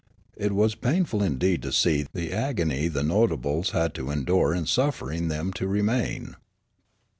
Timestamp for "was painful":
0.53-1.21